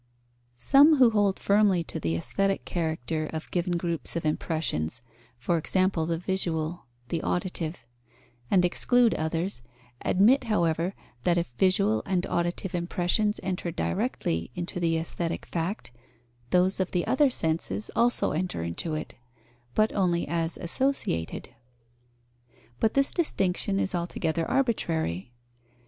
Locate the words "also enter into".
17.95-18.95